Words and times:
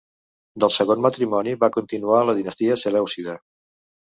Del 0.63 0.71
segon 0.75 1.03
matrimoni 1.07 1.53
va 1.65 1.69
continuar 1.77 2.25
la 2.31 2.35
dinastia 2.41 2.79
selèucida. 2.85 3.37